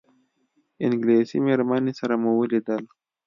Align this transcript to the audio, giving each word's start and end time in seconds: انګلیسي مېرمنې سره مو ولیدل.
انګلیسي 0.85 1.37
مېرمنې 1.45 1.93
سره 1.99 2.13
مو 2.21 2.31
ولیدل. 2.39 2.83